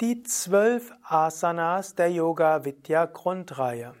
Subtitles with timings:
[0.00, 3.94] Die zwölf Asanas der Yoga Vidya Grundreihe.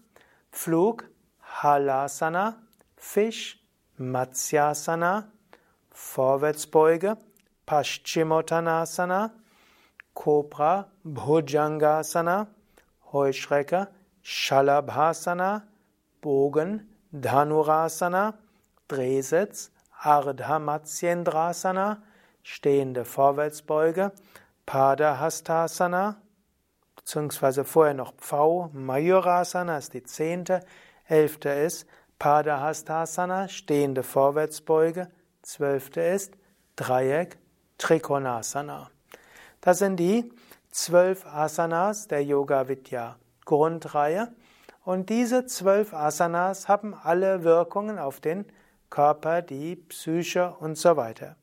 [0.50, 1.10] Flug,
[1.60, 2.56] Halasana,
[2.96, 3.62] Fisch,
[3.98, 5.30] Matsyasana,
[5.90, 7.18] Vorwärtsbeuge,
[7.66, 9.32] Paschimottanasana,
[10.14, 12.46] Cobra, Bhujangasana,
[13.12, 13.88] Heuschrecke,
[14.22, 15.64] Shalabhasana,
[16.22, 18.38] Bogen, Dhanurasana,
[18.88, 22.02] Drehsitz, Ardha Matsyendrasana,
[22.42, 24.12] stehende Vorwärtsbeuge,
[24.66, 26.16] Padahastasana,
[26.96, 30.60] beziehungsweise vorher noch Pfau, Mayurasana ist die zehnte,
[31.06, 31.86] elfte ist
[32.18, 35.10] Padahastasana, stehende Vorwärtsbeuge,
[35.42, 36.34] zwölfte ist
[36.76, 37.38] Dreieck,
[37.78, 38.90] Trikonasana.
[39.60, 40.32] Das sind die
[40.70, 44.32] zwölf Asanas der Yoga Vidya Grundreihe.
[44.84, 48.44] Und diese zwölf Asanas haben alle Wirkungen auf den
[48.90, 51.36] Körper, die Psyche und so weiter.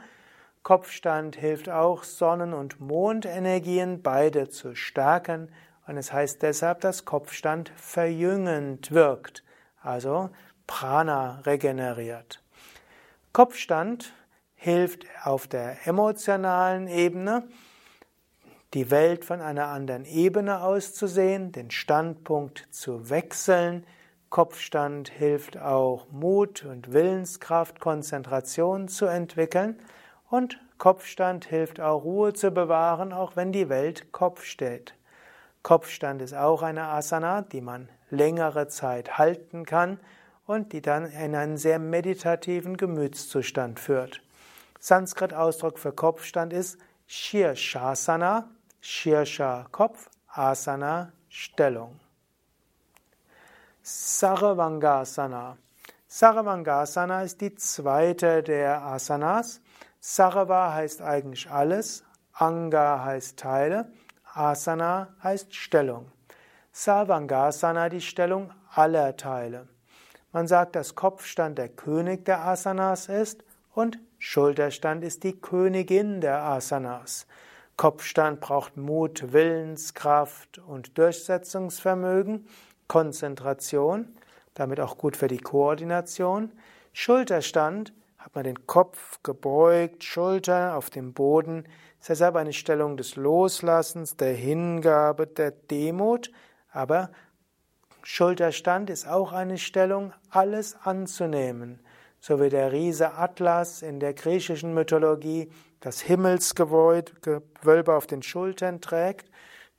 [0.63, 5.51] Kopfstand hilft auch Sonnen- und Mondenergien beide zu stärken
[5.87, 9.43] und es heißt deshalb, dass Kopfstand verjüngend wirkt,
[9.81, 10.29] also
[10.67, 12.43] Prana regeneriert.
[13.33, 14.13] Kopfstand
[14.55, 17.49] hilft auf der emotionalen Ebene,
[18.75, 23.87] die Welt von einer anderen Ebene aus zu sehen, den Standpunkt zu wechseln.
[24.31, 29.79] Kopfstand hilft auch Mut und Willenskraft, Konzentration zu entwickeln.
[30.29, 34.95] Und Kopfstand hilft auch Ruhe zu bewahren, auch wenn die Welt Kopf steht.
[35.63, 40.01] Kopfstand ist auch eine Asana, die man längere Zeit halten kann
[40.47, 44.21] und die dann in einen sehr meditativen Gemütszustand führt.
[44.81, 48.51] Sanskrit-Ausdruck für Kopfstand ist Shirshasana,
[48.85, 51.99] Shirsha Kopf, Asana Stellung.
[53.83, 55.57] Sarvangasana.
[56.07, 59.63] Sarvangasana ist die zweite der Asanas.
[60.01, 63.91] Sarva heißt eigentlich alles, Anga heißt Teile,
[64.35, 66.13] Asana heißt Stellung.
[66.71, 69.67] Sarvangasana die Stellung aller Teile.
[70.31, 76.43] Man sagt, dass Kopfstand der König der Asanas ist und Schulterstand ist die Königin der
[76.43, 77.27] Asanas.
[77.77, 82.47] Kopfstand braucht Mut, Willenskraft und Durchsetzungsvermögen,
[82.87, 84.17] Konzentration,
[84.55, 86.53] damit auch gut für die Koordination.
[86.93, 91.65] Schulterstand hat man den Kopf gebeugt, Schulter auf dem Boden,
[92.01, 96.31] ist deshalb eine Stellung des Loslassens, der Hingabe, der Demut,
[96.71, 97.11] aber
[98.03, 101.81] Schulterstand ist auch eine Stellung, alles anzunehmen,
[102.21, 105.51] so wie der Riese Atlas in der griechischen Mythologie
[105.85, 109.31] das Himmelsgewölbe auf den Schultern trägt,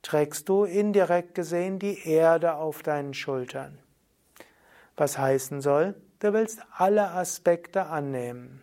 [0.02, 3.78] trägst du indirekt gesehen die Erde auf deinen Schultern.
[4.96, 8.62] Was heißen soll, du willst alle Aspekte annehmen.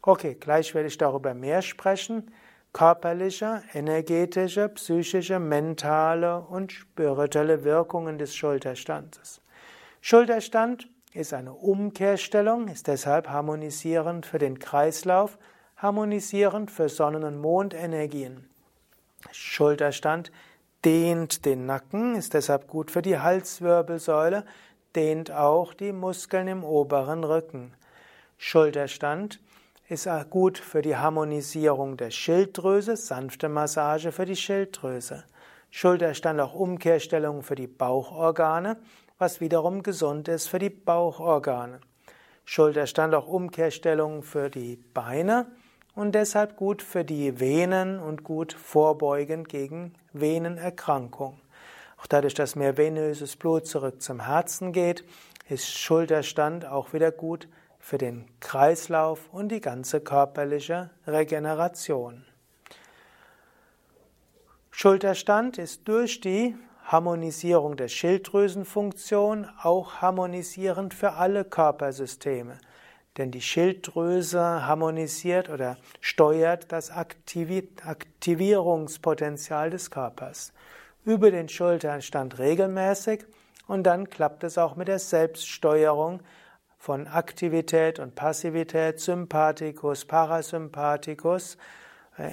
[0.00, 2.30] Okay, gleich werde ich darüber mehr sprechen.
[2.72, 9.42] Körperliche, energetische, psychische, mentale und spirituelle Wirkungen des Schulterstandes.
[10.00, 15.38] Schulterstand ist eine Umkehrstellung, ist deshalb harmonisierend für den Kreislauf,
[15.76, 18.48] harmonisierend für Sonnen- und Mondenergien.
[19.32, 20.30] Schulterstand
[20.84, 24.44] dehnt den Nacken, ist deshalb gut für die Halswirbelsäule,
[24.94, 27.74] dehnt auch die Muskeln im oberen Rücken.
[28.38, 29.40] Schulterstand
[29.88, 35.24] ist gut für die Harmonisierung der Schilddrüse, sanfte Massage für die Schilddrüse.
[35.70, 38.76] Schulterstand auch Umkehrstellung für die Bauchorgane,
[39.18, 41.80] was wiederum gesund ist für die Bauchorgane.
[42.44, 45.46] Schulterstand auch Umkehrstellung für die Beine
[45.94, 51.40] und deshalb gut für die Venen und gut vorbeugend gegen Venenerkrankung.
[52.00, 55.04] Auch dadurch, dass mehr venöses Blut zurück zum Herzen geht,
[55.48, 57.48] ist Schulterstand auch wieder gut
[57.78, 62.24] für den Kreislauf und die ganze körperliche Regeneration.
[64.70, 72.58] Schulterstand ist durch die Harmonisierung der Schilddrüsenfunktion auch harmonisierend für alle Körpersysteme.
[73.16, 80.52] Denn die Schilddrüse harmonisiert oder steuert das Aktivierungspotenzial des Körpers.
[81.04, 83.24] Übe den Schulterstand regelmäßig
[83.66, 86.20] und dann klappt es auch mit der Selbststeuerung
[86.78, 91.56] von Aktivität und Passivität, Sympathikus, Parasympathikus,
[92.18, 92.28] äh,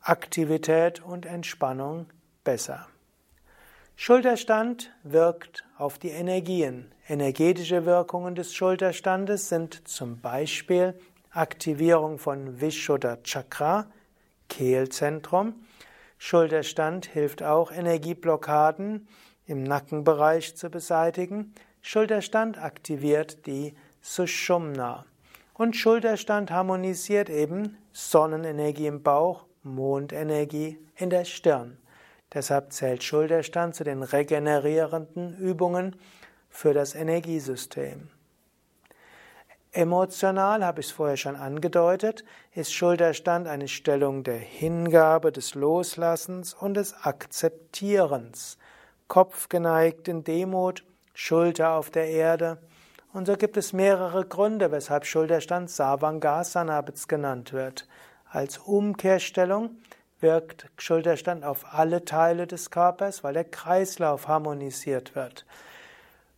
[0.00, 2.06] Aktivität und Entspannung
[2.42, 2.86] besser.
[3.96, 6.90] Schulterstand wirkt auf die Energien.
[7.08, 10.98] Energetische Wirkungen des Schulterstandes sind zum Beispiel
[11.30, 13.86] Aktivierung von Vishuddha Chakra,
[14.48, 15.54] Kehlzentrum.
[16.18, 19.06] Schulterstand hilft auch, Energieblockaden
[19.46, 21.54] im Nackenbereich zu beseitigen.
[21.80, 25.06] Schulterstand aktiviert die Sushumna.
[25.54, 31.78] Und Schulterstand harmonisiert eben Sonnenenergie im Bauch, Mondenergie in der Stirn.
[32.34, 35.96] Deshalb zählt Schulterstand zu den regenerierenden Übungen
[36.50, 38.08] für das Energiesystem.
[39.70, 46.54] Emotional, habe ich es vorher schon angedeutet, ist Schulterstand eine Stellung der Hingabe, des Loslassens
[46.54, 48.56] und des Akzeptierens.
[49.08, 52.58] Kopf geneigt in Demut, Schulter auf der Erde.
[53.12, 57.88] Und so gibt es mehrere Gründe, weshalb Schulterstand Savangasana genannt wird.
[58.30, 59.78] Als Umkehrstellung
[60.24, 65.44] wirkt Schulterstand auf alle Teile des Körpers, weil der Kreislauf harmonisiert wird.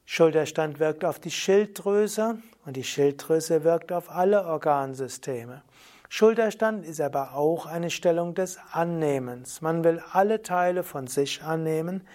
[0.05, 5.63] Schulterstand wirkt auf die Schilddrüse und die Schilddrüse wirkt auf alle Organsysteme.
[6.09, 9.63] Schulterstand ist aber auch eine Stellung des Annehmens.
[9.63, 12.07] Man will alle Teile von sich annehmen,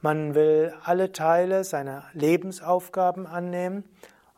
[0.00, 3.82] man will alle Teile seiner Lebensaufgaben annehmen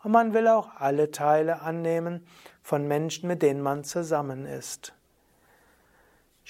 [0.02, 2.26] und man will auch alle Teile annehmen
[2.62, 4.94] von Menschen, mit denen man zusammen ist.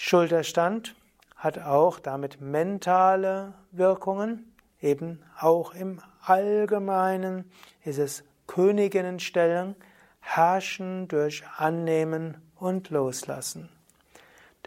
[0.00, 0.94] Schulterstand
[1.34, 7.50] hat auch damit mentale Wirkungen, eben auch im Allgemeinen
[7.82, 9.74] ist es Königinnenstellung,
[10.20, 13.70] herrschen durch Annehmen und Loslassen.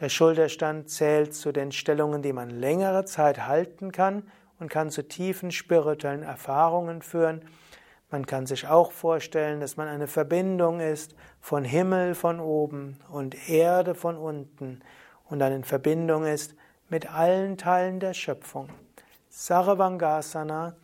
[0.01, 5.07] Der Schulterstand zählt zu den Stellungen, die man längere Zeit halten kann und kann zu
[5.07, 7.41] tiefen spirituellen Erfahrungen führen.
[8.09, 13.50] Man kann sich auch vorstellen, dass man eine Verbindung ist von Himmel von oben und
[13.50, 14.81] Erde von unten
[15.31, 16.55] und dann in Verbindung ist
[16.89, 18.67] mit allen Teilen der Schöpfung.
[19.29, 20.75] Sarvangasana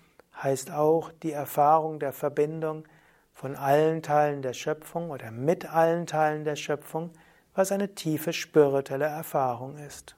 [0.41, 2.87] heißt auch die Erfahrung der Verbindung
[3.33, 7.11] von allen Teilen der Schöpfung oder mit allen Teilen der Schöpfung,
[7.55, 10.15] was eine tiefe spirituelle Erfahrung ist.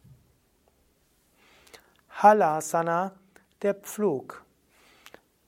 [2.11, 3.13] Halasana,
[3.63, 4.45] der Pflug.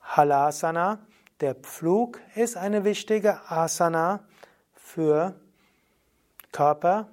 [0.02, 0.98] Halasana,
[1.40, 4.22] der Pflug, ist eine wichtige Asana
[4.74, 5.36] für
[6.52, 7.10] Körper,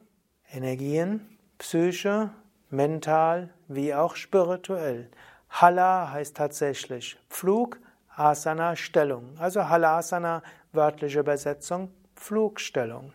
[0.50, 2.30] Energien, Psyche,
[2.70, 5.10] mental wie auch spirituell.
[5.50, 7.78] Hala heißt tatsächlich Pflug,
[8.14, 9.36] Asana Stellung.
[9.38, 13.12] Also Halasana, wörtliche Übersetzung, Pflugstellung.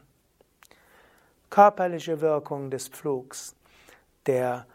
[1.49, 3.55] Körperliche Wirkung des Pflugs.
[4.25, 4.65] Der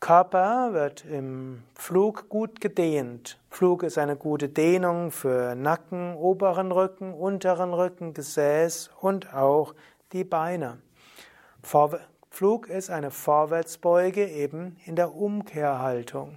[0.00, 3.38] Körper wird im Flug gut gedehnt.
[3.48, 9.74] Flug ist eine gute Dehnung für Nacken, oberen Rücken, unteren Rücken, Gesäß und auch
[10.12, 10.78] die Beine.
[12.34, 16.36] Flug ist eine Vorwärtsbeuge eben in der Umkehrhaltung.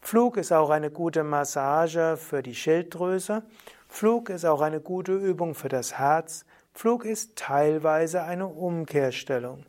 [0.00, 3.44] Flug ist auch eine gute Massage für die Schilddrüse.
[3.86, 6.44] Flug ist auch eine gute Übung für das Herz.
[6.74, 9.62] Flug ist teilweise eine Umkehrstellung.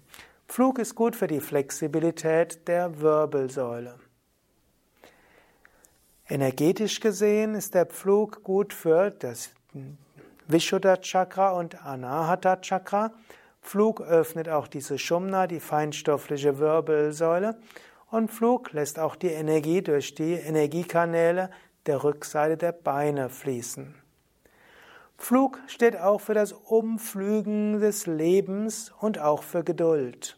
[0.47, 3.99] Pflug ist gut für die Flexibilität der Wirbelsäule.
[6.27, 9.51] Energetisch gesehen ist der Pflug gut für das
[10.47, 13.11] Vishuddha Chakra und Anahata Chakra.
[13.61, 17.57] Pflug öffnet auch diese Shumna, die feinstoffliche Wirbelsäule.
[18.09, 21.49] Und Pflug lässt auch die Energie durch die Energiekanäle
[21.85, 23.95] der Rückseite der Beine fließen.
[25.17, 30.37] Pflug steht auch für das Umflügen des Lebens und auch für Geduld.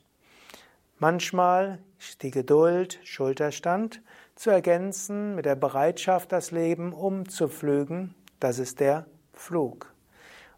[0.99, 4.01] Manchmal ist die Geduld, Schulterstand,
[4.35, 9.92] zu ergänzen mit der Bereitschaft, das Leben umzupflügen, das ist der Flug.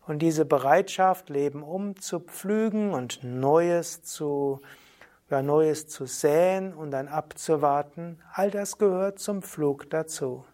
[0.08, 4.62] Und diese Bereitschaft, Leben umzupflügen und Neues zu,
[5.30, 10.46] ja, Neues zu säen und dann abzuwarten, all das gehört zum Flug dazu.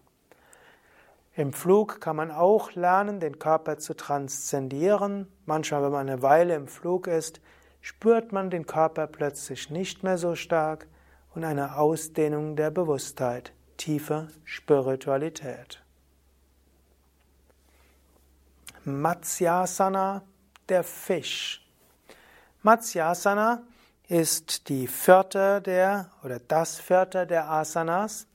[1.33, 5.27] Im Flug kann man auch lernen, den Körper zu transzendieren.
[5.45, 7.41] Manchmal, wenn man eine Weile im Flug ist,
[7.79, 10.87] spürt man den Körper plötzlich nicht mehr so stark
[11.33, 15.81] und eine Ausdehnung der Bewusstheit, tiefe Spiritualität.
[18.85, 20.23] Matsyasana,
[20.69, 21.65] der Fisch.
[22.63, 23.63] Matsyasana
[24.07, 28.27] ist die vierte der oder das vierte der Asanas.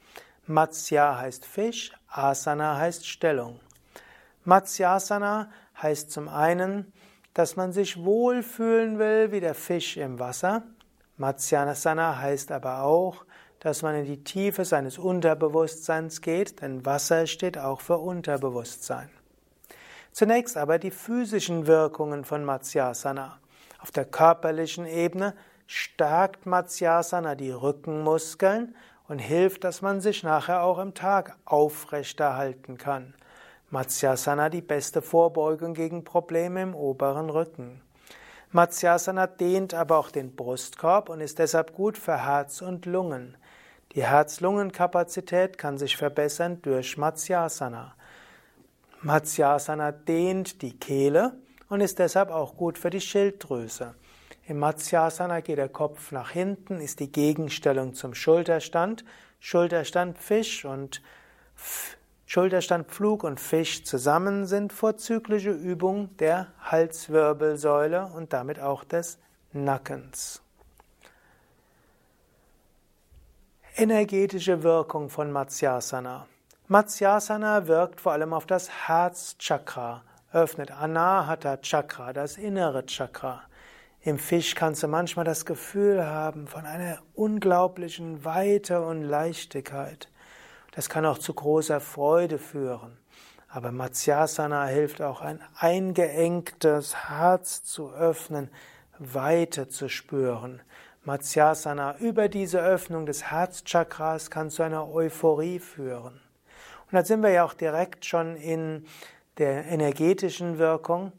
[0.47, 3.61] Matsya heißt Fisch, Asana heißt Stellung.
[4.45, 5.51] Matsyasana
[5.81, 6.93] heißt zum einen
[7.37, 10.63] dass man sich wohlfühlen will wie der Fisch im Wasser.
[11.19, 13.27] Matsyasana heißt aber auch,
[13.61, 19.11] dass man in die Tiefe seines Unterbewusstseins geht, denn Wasser steht auch für Unterbewusstsein.
[20.17, 23.39] Zunächst aber die physischen Wirkungen von Matsyasana.
[23.83, 25.35] Auf der körperlichen Ebene
[25.67, 28.75] stärkt Matsyasana die Rückenmuskeln
[29.09, 33.13] und hilft, dass man sich nachher auch im Tag aufrechterhalten kann.
[33.69, 37.83] Matsyasana die beste Vorbeugung gegen Probleme im oberen Rücken.
[38.53, 43.37] Matsyasana dehnt aber auch den Brustkorb und ist deshalb gut für Herz und Lungen.
[43.93, 47.93] Die Herz-Lungen-Kapazität kann sich verbessern durch Matsyasana.
[49.07, 53.95] Matsyasana dehnt die Kehle und ist deshalb auch gut für die Schilddrüse.
[54.49, 59.05] Im Matsyasana geht der Kopf nach hinten, ist die Gegenstellung zum Schulterstand.
[59.39, 61.03] Schulterstand Fisch und
[62.27, 69.19] Schulterstand, Pflug und Fisch zusammen sind vorzügliche Übungen der Halswirbelsäule und damit auch des
[69.53, 70.43] Nackens.
[73.77, 76.27] Energetische Wirkung von Matsyasana.
[76.69, 83.43] Matsyasana wirkt vor allem auf das Herzchakra, öffnet Anahata Chakra, das innere Chakra.
[84.01, 90.11] Im Fisch kannst du manchmal das Gefühl haben von einer unglaublichen Weite und Leichtigkeit.
[90.73, 92.99] Das kann auch zu großer Freude führen.
[93.49, 98.51] Aber Matsyasana hilft auch ein eingeengtes Herz zu öffnen,
[98.99, 100.63] Weite zu spüren.
[101.05, 106.26] Matsyasana über diese Öffnung des Herzchakras kann zu einer Euphorie führen.
[106.87, 108.87] Und da sind wir ja auch direkt schon in
[109.39, 111.13] der energetischen Wirkung,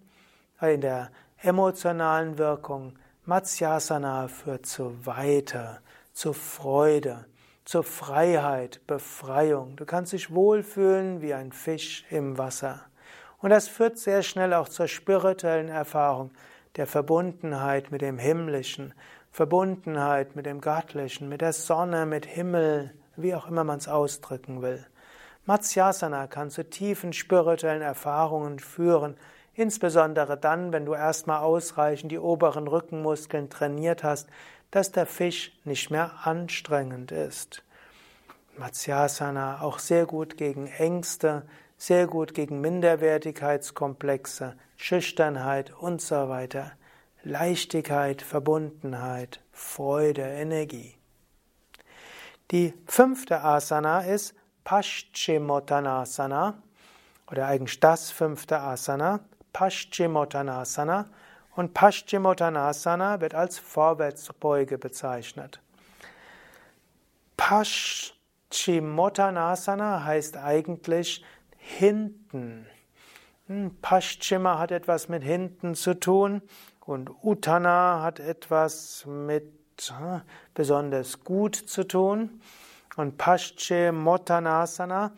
[0.61, 2.93] äh, in der emotionalen Wirkung.
[3.25, 5.79] Matsyasana führt zu Weite,
[6.13, 7.25] zu Freude
[7.67, 9.75] zur Freiheit, Befreiung.
[9.75, 12.79] Du kannst dich wohlfühlen wie ein Fisch im Wasser.
[13.39, 16.31] Und das führt sehr schnell auch zur spirituellen Erfahrung
[16.77, 18.93] der Verbundenheit mit dem Himmlischen,
[19.33, 24.61] Verbundenheit mit dem Göttlichen, mit der Sonne, mit Himmel, wie auch immer man es ausdrücken
[24.61, 24.87] will.
[25.47, 29.15] Matsyasana kann zu tiefen spirituellen Erfahrungen führen,
[29.53, 34.27] insbesondere dann, wenn du erstmal ausreichend die oberen Rückenmuskeln trainiert hast,
[34.71, 37.63] dass der Fisch nicht mehr anstrengend ist.
[38.57, 41.43] Matsyasana auch sehr gut gegen Ängste,
[41.77, 46.73] sehr gut gegen Minderwertigkeitskomplexe, Schüchternheit und so weiter.
[47.23, 50.97] Leichtigkeit, Verbundenheit, Freude, Energie.
[52.51, 54.33] Die fünfte Asana ist
[54.67, 56.61] Paschimottanasana
[57.31, 59.21] oder eigentlich das fünfte Asana,
[59.53, 61.05] Paschimottanasana
[61.55, 65.61] und Paschimottanasana wird als Vorwärtsbeuge bezeichnet.
[67.37, 71.23] Paschimottanasana heißt eigentlich
[71.55, 72.67] hinten.
[73.47, 76.41] Hm, Paschima hat etwas mit hinten zu tun
[76.81, 79.45] und Uttana hat etwas mit
[79.97, 82.41] hm, besonders gut zu tun.
[82.97, 85.13] Und Paschimottanasana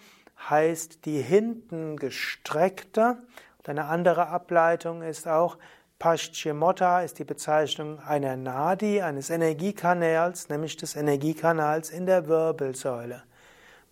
[0.50, 3.18] heißt die hinten gestreckte.
[3.58, 5.58] Und eine andere Ableitung ist auch
[5.98, 13.24] Paschimotta ist die Bezeichnung einer Nadi, eines Energiekanals, nämlich des Energiekanals in der Wirbelsäule.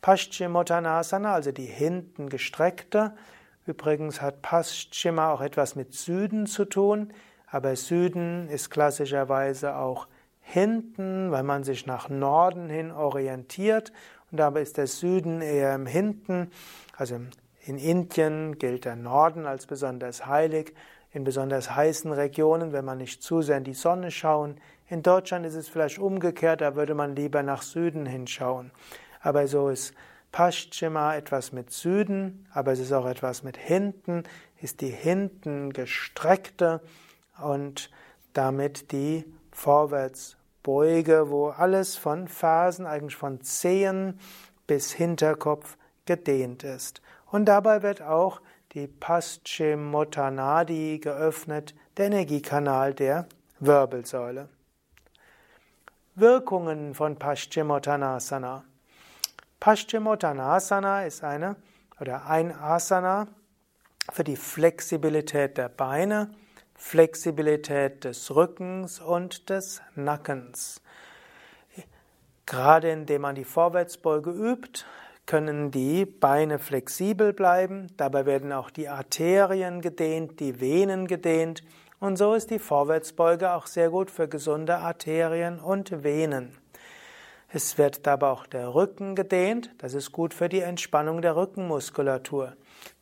[0.02, 3.14] Paschimottanasana, also die hinten gestreckte.
[3.66, 7.14] Übrigens hat Paschima auch etwas mit Süden zu tun,
[7.50, 10.08] aber Süden ist klassischerweise auch
[10.50, 13.92] hinten, weil man sich nach Norden hin orientiert.
[14.32, 16.52] Und dabei ist der Süden eher im Hinten.
[16.96, 17.20] Also
[17.66, 20.74] in Indien gilt der Norden als besonders heilig.
[21.12, 24.56] In besonders heißen Regionen, wenn man nicht zu sehr in die Sonne schauen.
[24.88, 28.72] In Deutschland ist es vielleicht umgekehrt, da würde man lieber nach Süden hinschauen.
[29.20, 29.94] Aber so ist
[30.32, 34.24] Paschima etwas mit Süden, aber es ist auch etwas mit hinten,
[34.62, 36.82] ist die hinten gestreckte
[37.42, 37.90] und
[38.34, 39.26] damit die
[39.58, 44.20] Vorwärtsbeuge, wo alles von Fersen, eigentlich von Zehen
[44.68, 47.02] bis Hinterkopf gedehnt ist.
[47.26, 48.40] Und dabei wird auch
[48.74, 53.28] die Paschimottanadi geöffnet, der Energiekanal der
[53.60, 54.48] Wirbelsäule.
[56.14, 58.64] Wirkungen von Paschimottanasana.
[59.60, 61.56] Paschimottanasana ist eine
[62.00, 63.28] oder ein Asana
[64.12, 66.30] für die Flexibilität der Beine,
[66.78, 70.82] Flexibilität des Rückens und des Nackens.
[72.46, 74.86] Gerade indem man die Vorwärtsbeuge übt,
[75.26, 81.64] können die Beine flexibel bleiben, dabei werden auch die Arterien gedehnt, die Venen gedehnt
[82.00, 86.56] und so ist die Vorwärtsbeuge auch sehr gut für gesunde Arterien und Venen.
[87.50, 89.72] Es wird dabei auch der Rücken gedehnt.
[89.80, 92.54] Das ist gut für die Entspannung der Rückenmuskulatur.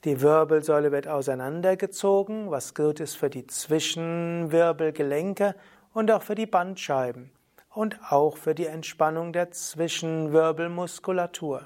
[0.03, 5.55] Die Wirbelsäule wird auseinandergezogen, was gut ist für die Zwischenwirbelgelenke
[5.93, 7.31] und auch für die Bandscheiben
[7.73, 11.65] und auch für die Entspannung der Zwischenwirbelmuskulatur.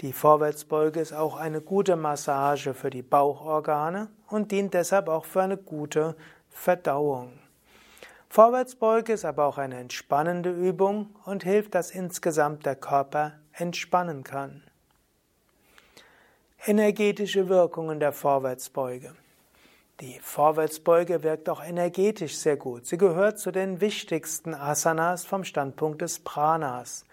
[0.00, 5.42] Die Vorwärtsbeuge ist auch eine gute Massage für die Bauchorgane und dient deshalb auch für
[5.42, 6.14] eine gute
[6.48, 7.40] Verdauung.
[8.28, 14.62] Vorwärtsbeuge ist aber auch eine entspannende Übung und hilft, dass insgesamt der Körper entspannen kann.
[16.66, 19.14] Energetische Wirkungen der Vorwärtsbeuge.
[20.00, 22.86] Die Vorwärtsbeuge wirkt auch energetisch sehr gut.
[22.86, 27.04] Sie gehört zu den wichtigsten Asanas vom Standpunkt des Pranas.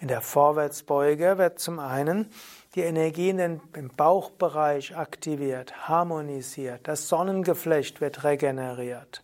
[0.00, 2.30] In der Vorwärtsbeuge wird zum einen
[2.74, 3.60] die Energie im
[3.96, 9.22] Bauchbereich aktiviert, harmonisiert, das Sonnengeflecht wird regeneriert.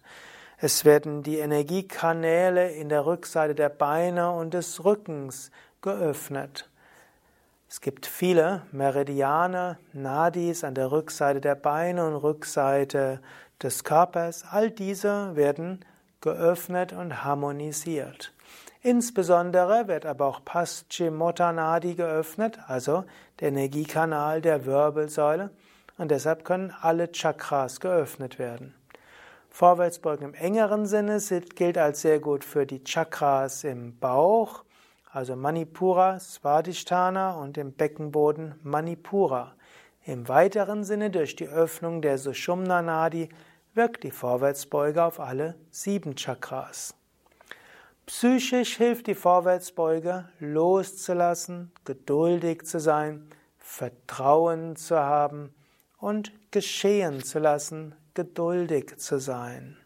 [0.58, 5.50] Es werden die Energiekanäle in der Rückseite der Beine und des Rückens
[5.82, 6.69] geöffnet.
[7.72, 13.20] Es gibt viele Meridiane, Nadis an der Rückseite der Beine und Rückseite
[13.62, 14.44] des Körpers.
[14.50, 15.84] All diese werden
[16.20, 18.32] geöffnet und harmonisiert.
[18.82, 23.04] Insbesondere wird aber auch Paschimottanadi geöffnet, also
[23.38, 25.50] der Energiekanal der Wirbelsäule,
[25.96, 28.74] und deshalb können alle Chakras geöffnet werden.
[29.48, 31.20] Vorwärtsbeugen im engeren Sinne
[31.54, 34.64] gilt als sehr gut für die Chakras im Bauch,
[35.12, 39.54] also Manipura, Svadhisthana und im Beckenboden Manipura.
[40.04, 43.28] Im weiteren Sinne durch die Öffnung der Sushumna Nadi
[43.74, 46.94] wirkt die Vorwärtsbeuge auf alle sieben Chakras.
[48.06, 55.54] Psychisch hilft die Vorwärtsbeuge loszulassen, geduldig zu sein, Vertrauen zu haben
[55.98, 59.79] und geschehen zu lassen, geduldig zu sein.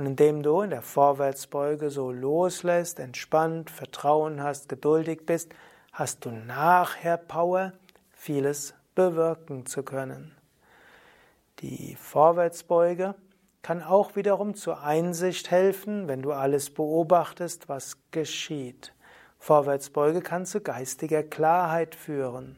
[0.00, 5.52] Und indem du in der Vorwärtsbeuge so loslässt, entspannt, Vertrauen hast, geduldig bist,
[5.92, 7.74] hast du nachher Power,
[8.10, 10.34] vieles bewirken zu können.
[11.58, 13.14] Die Vorwärtsbeuge
[13.60, 18.94] kann auch wiederum zur Einsicht helfen, wenn du alles beobachtest, was geschieht.
[19.38, 22.56] Vorwärtsbeuge kann zu geistiger Klarheit führen.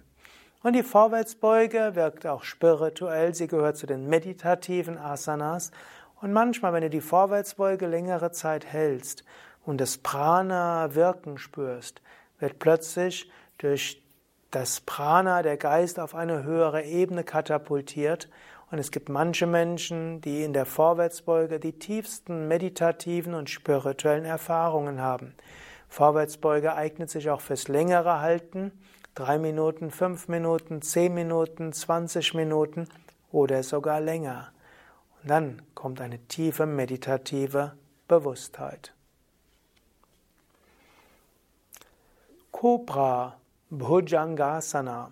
[0.63, 5.73] Und die Vorwärtsbeuge wirkt auch spirituell, sie gehört zu den meditativen Asanas.
[6.23, 9.25] Und manchmal, wenn du die Vorwärtsbeuge längere Zeit hältst
[9.67, 12.01] und das Prana wirken spürst,
[12.39, 14.01] wird plötzlich durch
[14.53, 18.29] das Prana der Geist auf eine höhere Ebene katapultiert.
[18.71, 25.01] Und es gibt manche Menschen, die in der Vorwärtsbeuge die tiefsten meditativen und spirituellen Erfahrungen
[25.01, 25.35] haben.
[25.89, 28.71] Vorwärtsbeuge eignet sich auch fürs längere Halten
[29.17, 32.89] drei Minuten, fünf Minuten, zehn Minuten, zwanzig Minuten
[33.31, 34.53] oder sogar länger.
[35.23, 37.77] Und dann kommt eine tiefe meditative
[38.09, 38.93] Bewusstheit.
[42.51, 43.37] Cobra
[43.71, 45.11] Bhujangasana.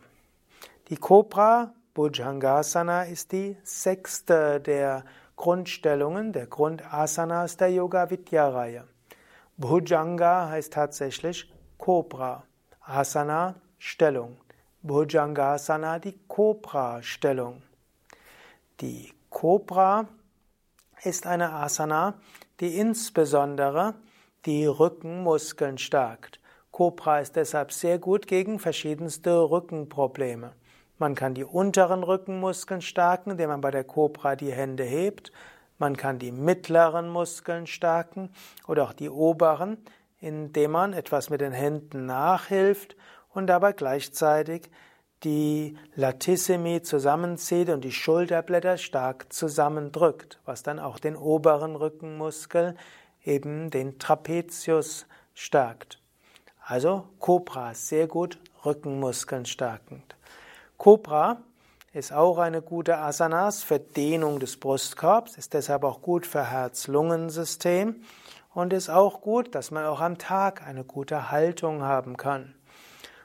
[0.89, 5.05] Die Cobra Bhujangasana ist die sechste der
[5.37, 8.87] Grundstellungen, der Grundasanas der Yoga Vidya Reihe.
[9.57, 12.45] Bhujanga heißt tatsächlich Cobra.
[12.81, 14.37] Asana Stellung.
[14.83, 17.63] Bhujangasana, die Cobra-Stellung.
[18.81, 20.09] Die Cobra
[21.03, 22.15] ist eine Asana,
[22.59, 23.95] die insbesondere
[24.45, 26.41] die Rückenmuskeln stärkt.
[26.73, 30.53] Cobra ist deshalb sehr gut gegen verschiedenste Rückenprobleme.
[30.99, 35.33] Man kann die unteren Rückenmuskeln stärken, indem man bei der Cobra die Hände hebt.
[35.79, 38.31] Man kann die mittleren Muskeln stärken
[38.67, 39.79] oder auch die oberen,
[40.19, 42.97] indem man etwas mit den Händen nachhilft
[43.31, 44.71] und dabei gleichzeitig
[45.25, 52.77] die Latissimi zusammenzieht und die Schulterblätter stark zusammendrückt, was dann auch den oberen Rückenmuskel,
[53.25, 55.99] eben den Trapezius, stärkt.
[56.65, 60.17] Also Cobra sehr gut Rückenmuskeln stärkend.
[60.77, 61.43] Cobra
[61.93, 68.03] ist auch eine gute Asanas für Dehnung des Brustkorbs, ist deshalb auch gut für Herz-Lungen-System
[68.55, 72.55] und ist auch gut, dass man auch am Tag eine gute Haltung haben kann.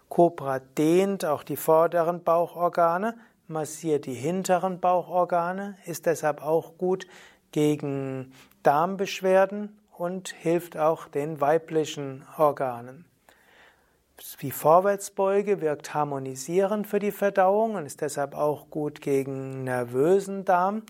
[0.10, 7.08] Cobra dehnt auch die vorderen Bauchorgane, massiert die hinteren Bauchorgane, ist deshalb auch gut
[7.52, 13.06] gegen Darmbeschwerden und hilft auch den weiblichen Organen.
[14.42, 20.84] Die Vorwärtsbeuge wirkt harmonisierend für die Verdauung und ist deshalb auch gut gegen nervösen Darm.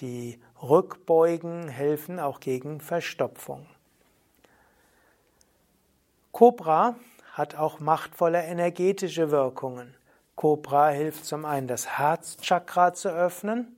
[0.00, 3.66] Die Rückbeugen helfen auch gegen Verstopfung.
[6.30, 6.94] Cobra
[7.32, 9.94] hat auch machtvolle energetische Wirkungen.
[10.36, 13.76] Cobra hilft zum einen, das Herzchakra zu öffnen.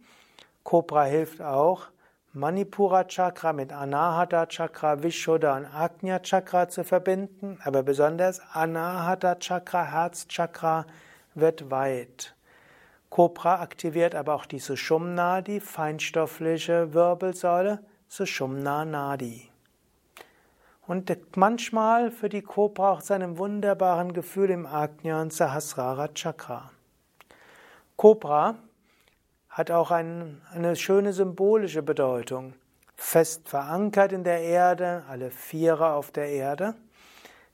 [0.62, 1.88] Cobra hilft auch,
[2.32, 9.84] Manipura Chakra mit Anahata Chakra, Vishuddha und Agnya Chakra zu verbinden, aber besonders Anahata Chakra,
[9.84, 10.84] Herzchakra
[11.34, 12.34] wird weit.
[13.08, 19.53] Cobra aktiviert aber auch die Sushumna, die feinstoffliche Wirbelsäule, Sushumna Nadi.
[20.86, 26.70] Und manchmal für die Cobra auch seinem wunderbaren Gefühl im Agnya und Sahasrara Chakra.
[27.96, 28.56] Cobra
[29.48, 32.52] hat auch ein, eine schöne symbolische Bedeutung.
[32.96, 36.74] Fest verankert in der Erde, alle Viere auf der Erde,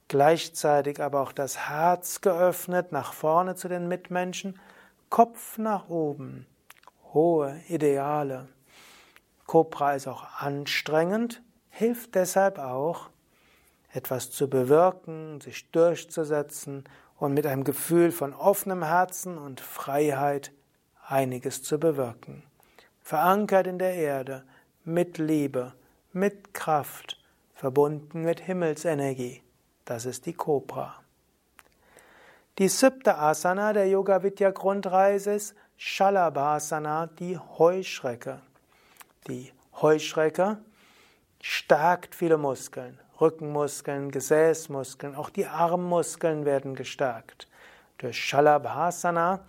[0.08, 4.58] gleichzeitig aber auch das Herz geöffnet nach vorne zu den Mitmenschen,
[5.08, 6.46] Kopf nach oben,
[7.12, 8.48] hohe Ideale.
[9.46, 13.10] Cobra ist auch anstrengend, hilft deshalb auch,
[13.92, 16.84] etwas zu bewirken, sich durchzusetzen
[17.18, 20.52] und mit einem Gefühl von offenem Herzen und Freiheit
[21.06, 22.44] einiges zu bewirken.
[23.02, 24.44] Verankert in der Erde,
[24.84, 25.74] mit Liebe,
[26.12, 27.18] mit Kraft,
[27.54, 29.42] verbunden mit Himmelsenergie.
[29.84, 30.96] Das ist die Kobra.
[32.58, 38.40] Die siebte Asana der Yoga Vidya Grundreise ist Shalabhasana, die Heuschrecke.
[39.28, 40.58] Die Heuschrecke
[41.40, 42.98] stärkt viele Muskeln.
[43.20, 47.48] Rückenmuskeln, Gesäßmuskeln, auch die Armmuskeln werden gestärkt.
[47.98, 49.40] Durch Shalabhasana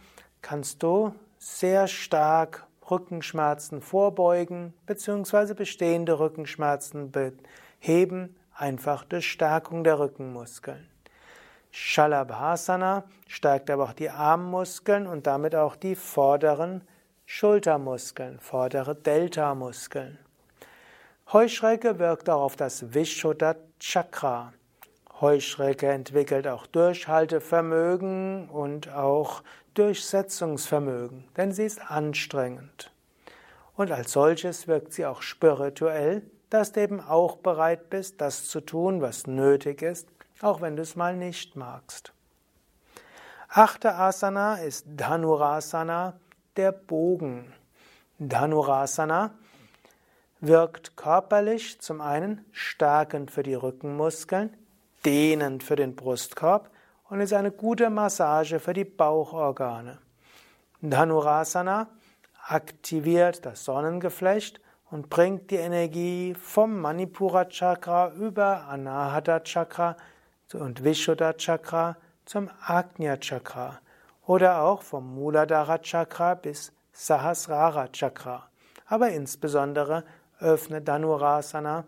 [0.42, 5.54] kannst du sehr stark Rückenschmerzen vorbeugen bzw.
[5.54, 10.88] bestehende Rückenschmerzen beheben, einfach durch Stärkung der Rückenmuskeln.
[11.72, 16.82] Shalabhasana stärkt aber auch die Armmuskeln und damit auch die vorderen
[17.26, 20.20] Schultermuskeln, vordere Deltamuskeln.
[21.34, 24.52] Heuschrecke wirkt auch auf das Vishuddha Chakra.
[25.22, 29.42] Heuschrecke entwickelt auch Durchhaltevermögen und auch
[29.74, 32.92] Durchsetzungsvermögen, denn sie ist anstrengend.
[33.78, 38.60] Und als solches wirkt sie auch spirituell, dass du eben auch bereit bist, das zu
[38.60, 40.10] tun, was nötig ist,
[40.42, 42.12] auch wenn du es mal nicht magst.
[43.48, 46.20] Achte Asana ist Dhanurasana,
[46.58, 47.54] der Bogen.
[48.20, 49.32] Dhanurasana
[50.42, 54.58] wirkt körperlich zum einen stärkend für die Rückenmuskeln,
[55.06, 56.70] dehnend für den Brustkorb
[57.10, 60.00] und ist eine gute Massage für die Bauchorgane.
[60.82, 61.88] Dhanurasana
[62.48, 69.96] aktiviert das Sonnengeflecht und bringt die Energie vom Manipura Chakra über Anahata Chakra
[70.54, 73.80] und Vishuddha Chakra zum Agnya Chakra
[74.26, 78.50] oder auch vom Muladhara Chakra bis Sahasrara Chakra,
[78.88, 80.04] aber insbesondere
[80.42, 81.86] öffnet Dhanurasana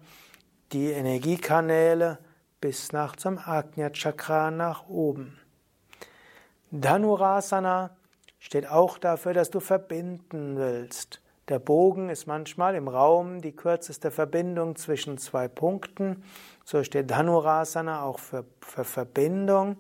[0.72, 2.20] die Energiekanäle
[2.62, 5.40] bis nach zum Ajna Chakra nach oben.
[6.72, 7.92] Dhanurasana
[8.40, 11.22] steht auch dafür, dass du verbinden willst.
[11.50, 16.24] Der Bogen ist manchmal im Raum die kürzeste Verbindung zwischen zwei Punkten.
[16.64, 19.78] So steht Dhanurasana auch für, für Verbindung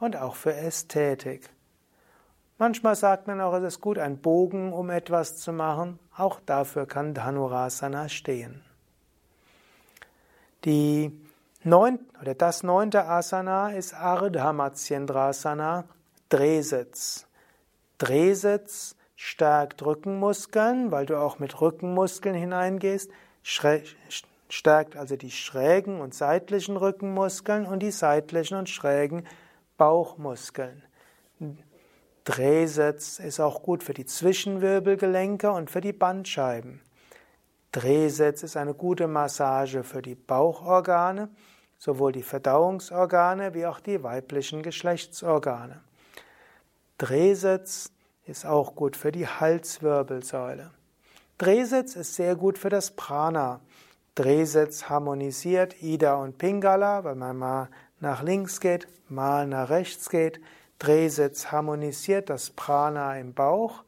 [0.00, 1.48] und auch für Ästhetik.
[2.66, 5.98] Manchmal sagt man auch, es ist gut, einen Bogen um etwas zu machen.
[6.16, 8.62] Auch dafür kann Dhanurasana stehen.
[10.64, 11.12] Die
[11.62, 15.84] neun, oder das neunte Asana ist Ardha Matsyendrasana,
[16.30, 17.26] Drehsitz.
[17.98, 23.10] Drehsitz stärkt Rückenmuskeln, weil du auch mit Rückenmuskeln hineingehst,
[23.42, 29.26] stärkt also die schrägen und seitlichen Rückenmuskeln und die seitlichen und schrägen
[29.76, 30.82] Bauchmuskeln.
[32.24, 36.80] Drehsitz ist auch gut für die Zwischenwirbelgelenke und für die Bandscheiben.
[37.72, 41.28] Drehsitz ist eine gute Massage für die Bauchorgane,
[41.76, 45.82] sowohl die Verdauungsorgane wie auch die weiblichen Geschlechtsorgane.
[46.96, 47.90] Drehsitz
[48.26, 50.70] ist auch gut für die Halswirbelsäule.
[51.36, 53.60] Drehsitz ist sehr gut für das Prana.
[54.14, 57.68] Drehsitz harmonisiert Ida und Pingala, weil man mal
[58.00, 60.40] nach links geht, mal nach rechts geht.
[60.84, 63.84] Drehsitz harmonisiert das Prana im Bauch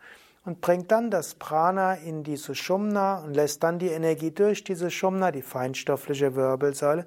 [0.46, 4.84] und bringt dann das Prana in die Sushumna und lässt dann die Energie durch diese
[4.84, 7.06] Sushumna, die feinstoffliche Wirbelsäule,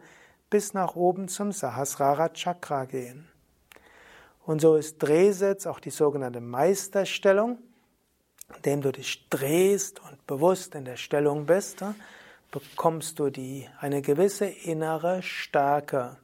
[0.51, 3.27] bis nach oben zum Sahasrara Chakra gehen.
[4.45, 7.57] Und so ist Drehsitz auch die sogenannte Meisterstellung,
[8.57, 11.83] indem du dich drehst und bewusst in der Stellung bist,
[12.51, 16.17] bekommst du die, eine gewisse innere Stärke.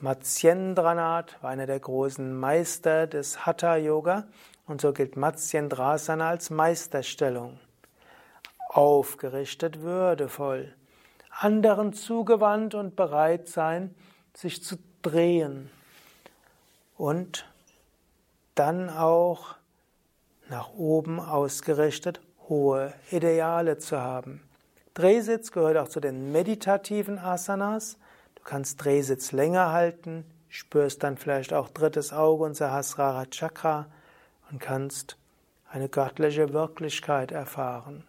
[0.00, 4.28] Matsyendranath war einer der großen Meister des Hatha Yoga
[4.66, 7.58] und so gilt Matsyendrasana als Meisterstellung.
[8.68, 10.72] Aufgerichtet, würdevoll,
[11.30, 13.94] anderen zugewandt und bereit sein,
[14.34, 15.70] sich zu drehen
[16.96, 17.46] und
[18.54, 19.56] dann auch
[20.48, 24.42] nach oben ausgerichtet hohe Ideale zu haben.
[24.94, 27.98] Drehsitz gehört auch zu den meditativen Asanas.
[28.38, 33.86] Du kannst Drehsitz länger halten, spürst dann vielleicht auch drittes Auge und Sahasrara Chakra
[34.50, 35.18] und kannst
[35.70, 38.04] eine göttliche Wirklichkeit erfahren.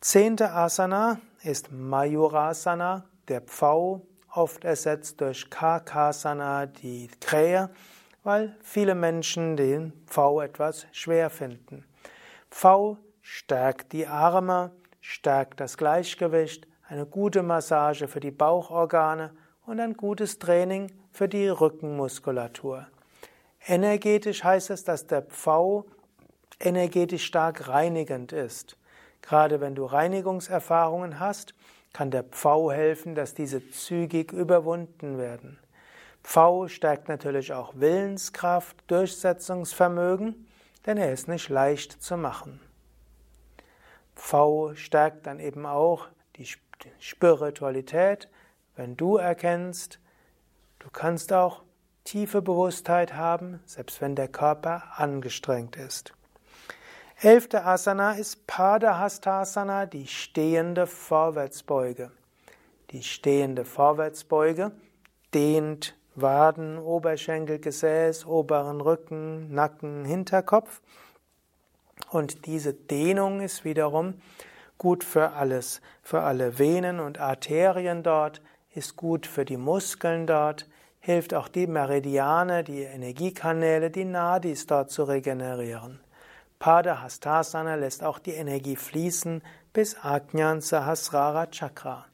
[0.00, 4.02] Zehnte Asana ist Mayurasana, der Pfau,
[4.32, 7.70] oft ersetzt durch Kakasana, die Krähe,
[8.22, 11.84] weil viele Menschen den Pfau etwas schwer finden.
[12.50, 19.32] Pfau stärkt die Arme, stärkt das Gleichgewicht, eine gute Massage für die Bauchorgane
[19.66, 22.86] und ein gutes Training für die Rückenmuskulatur.
[23.66, 25.86] Energetisch heißt es, dass der Pfau
[26.60, 28.76] energetisch stark reinigend ist.
[29.22, 31.54] Gerade wenn du Reinigungserfahrungen hast,
[31.92, 35.58] kann der Pfau helfen, dass diese zügig überwunden werden.
[36.22, 40.46] Pfau stärkt natürlich auch Willenskraft, Durchsetzungsvermögen,
[40.84, 42.60] denn er ist nicht leicht zu machen.
[44.14, 46.46] Pfau stärkt dann eben auch die
[46.98, 48.28] Spiritualität,
[48.76, 50.00] wenn du erkennst,
[50.78, 51.62] du kannst auch
[52.04, 56.12] tiefe Bewusstheit haben, selbst wenn der Körper angestrengt ist.
[57.20, 62.12] Elfte Asana ist Padahastasana, die stehende Vorwärtsbeuge.
[62.90, 64.72] Die stehende Vorwärtsbeuge
[65.32, 70.80] dehnt Waden, Oberschenkel, Gesäß, oberen Rücken, Nacken, Hinterkopf.
[72.10, 74.14] Und diese Dehnung ist wiederum
[74.78, 78.42] gut für alles, für alle Venen und Arterien dort,
[78.74, 80.68] ist gut für die Muskeln dort,
[81.00, 86.00] hilft auch die Meridiane, die Energiekanäle, die Nadis dort zu regenerieren.
[86.58, 92.06] Padahastasana lässt auch die Energie fließen bis Ajnan Sahasrara Chakra.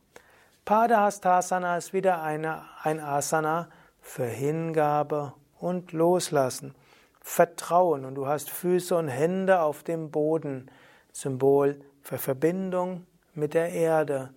[0.65, 3.69] Padahastasana ist wieder eine, ein Asana
[4.01, 6.75] für Hingabe und Loslassen.
[7.21, 10.71] Vertrauen und du hast Füße und Hände auf dem Boden,
[11.13, 14.31] Symbol für Verbindung mit der Erde,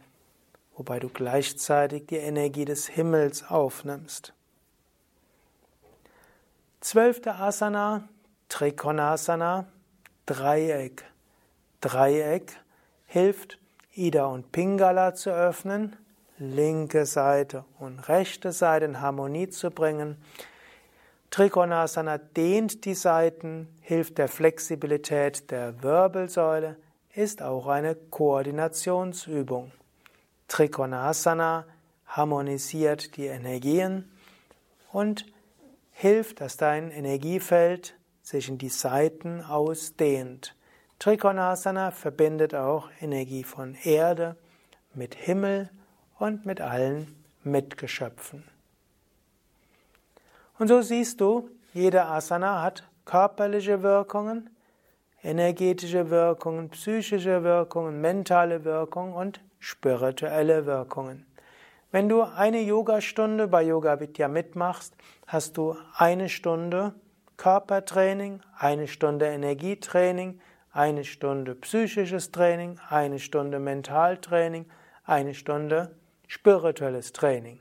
[0.77, 4.33] wobei du gleichzeitig die Energie des Himmels aufnimmst.
[6.81, 8.07] Zwölfte Asana,
[8.49, 9.65] Trikonasana,
[10.25, 11.03] Dreieck.
[11.81, 12.53] Dreieck
[13.07, 13.59] hilft,
[13.93, 15.95] Ida und Pingala zu öffnen,
[16.37, 20.17] linke Seite und rechte Seite in Harmonie zu bringen.
[21.31, 26.77] Trikonasana dehnt die Seiten, hilft der Flexibilität der Wirbelsäule,
[27.15, 29.71] ist auch eine Koordinationsübung.
[30.47, 31.65] Trikonasana
[32.05, 34.11] harmonisiert die Energien
[34.91, 35.25] und
[35.91, 40.55] hilft, dass dein Energiefeld sich in die Seiten ausdehnt.
[40.99, 44.35] Trikonasana verbindet auch Energie von Erde
[44.93, 45.69] mit Himmel
[46.19, 48.43] und mit allen Mitgeschöpfen.
[50.57, 54.49] Und so siehst du, jede Asana hat körperliche Wirkungen,
[55.25, 61.25] energetische Wirkungen, psychische Wirkungen, mentale Wirkungen und spirituelle Wirkungen.
[61.91, 64.95] Wenn du eine Yogastunde bei Yoga Vidya mitmachst,
[65.27, 66.93] hast du eine Stunde
[67.37, 70.39] Körpertraining, eine Stunde Energietraining,
[70.71, 74.65] eine Stunde psychisches Training, eine Stunde Mentaltraining,
[75.05, 75.95] eine Stunde
[76.27, 77.59] spirituelles Training.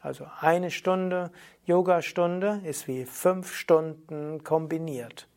[0.00, 1.30] Also eine Stunde
[1.64, 5.28] Yogastunde ist wie fünf Stunden kombiniert.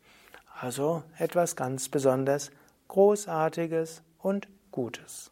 [0.60, 2.50] Also etwas ganz besonders
[2.88, 5.30] Großartiges und Gutes.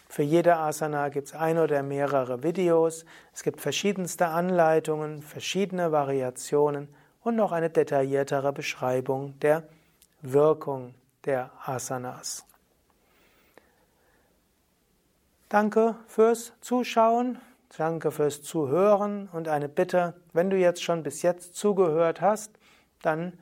[0.10, 3.06] Für jede Asana gibt es ein oder mehrere Videos.
[3.34, 6.88] Es gibt verschiedenste Anleitungen, verschiedene Variationen
[7.24, 9.64] und noch eine detailliertere Beschreibung der
[10.22, 10.94] Wirkung
[11.26, 12.46] der Asanas.
[15.50, 17.40] Danke fürs Zuschauen,
[17.78, 22.52] danke fürs Zuhören und eine Bitte, wenn du jetzt schon bis jetzt zugehört hast,
[23.02, 23.34] dann